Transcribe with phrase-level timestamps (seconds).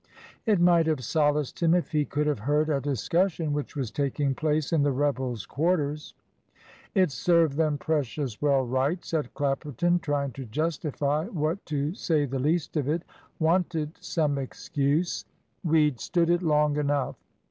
[0.47, 4.33] It might have solaced him if he could have heard a discussion which was taking
[4.33, 6.15] place in the rebels' quarters.
[6.95, 12.39] "It served them precious well right," said Clapperton, trying to justify what, to say the
[12.39, 13.03] least of it,
[13.37, 15.23] wanted some excuse.
[15.63, 17.17] "We'd stood it long enough."